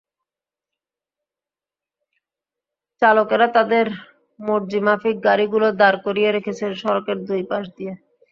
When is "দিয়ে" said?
7.77-7.93